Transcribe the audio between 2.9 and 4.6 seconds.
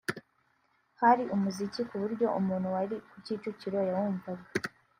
ku Kicukiro yawumvaga